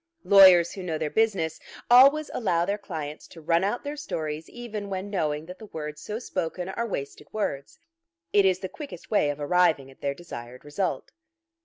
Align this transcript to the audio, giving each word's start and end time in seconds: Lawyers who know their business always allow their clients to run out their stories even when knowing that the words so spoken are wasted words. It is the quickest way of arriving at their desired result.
Lawyers 0.23 0.71
who 0.71 0.81
know 0.81 0.97
their 0.97 1.11
business 1.11 1.59
always 1.87 2.31
allow 2.33 2.65
their 2.65 2.75
clients 2.79 3.27
to 3.27 3.39
run 3.39 3.63
out 3.63 3.83
their 3.83 3.95
stories 3.95 4.49
even 4.49 4.89
when 4.89 5.11
knowing 5.11 5.45
that 5.45 5.59
the 5.59 5.67
words 5.67 6.01
so 6.01 6.17
spoken 6.17 6.69
are 6.69 6.87
wasted 6.87 7.27
words. 7.31 7.77
It 8.33 8.43
is 8.43 8.61
the 8.61 8.67
quickest 8.67 9.11
way 9.11 9.29
of 9.29 9.39
arriving 9.39 9.91
at 9.91 10.01
their 10.01 10.15
desired 10.15 10.65
result. 10.65 11.11